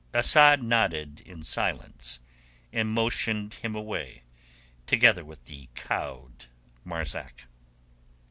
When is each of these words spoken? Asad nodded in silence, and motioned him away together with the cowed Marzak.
Asad 0.15 0.63
nodded 0.63 1.19
in 1.27 1.43
silence, 1.43 2.19
and 2.73 2.89
motioned 2.89 3.53
him 3.53 3.75
away 3.75 4.23
together 4.87 5.23
with 5.23 5.45
the 5.45 5.69
cowed 5.75 6.47
Marzak. 6.83 7.43